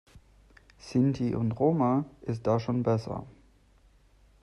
[0.79, 3.23] Sinti und Roma ist da schon besser.